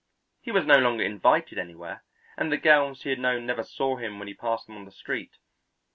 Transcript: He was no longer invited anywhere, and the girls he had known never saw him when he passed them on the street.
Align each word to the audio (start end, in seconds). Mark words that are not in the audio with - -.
He 0.39 0.49
was 0.49 0.65
no 0.65 0.79
longer 0.79 1.03
invited 1.03 1.59
anywhere, 1.59 2.03
and 2.35 2.51
the 2.51 2.57
girls 2.57 3.03
he 3.03 3.11
had 3.11 3.19
known 3.19 3.45
never 3.45 3.61
saw 3.63 3.97
him 3.97 4.17
when 4.17 4.27
he 4.27 4.33
passed 4.33 4.65
them 4.65 4.77
on 4.77 4.85
the 4.85 4.91
street. 4.91 5.37